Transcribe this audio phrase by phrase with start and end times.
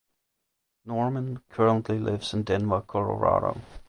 [0.83, 3.61] Norman currently lives in Denver Colorado.